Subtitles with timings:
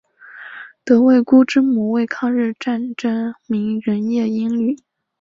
[0.83, 4.75] 傅慰孤之母为抗日战争名人叶因绿。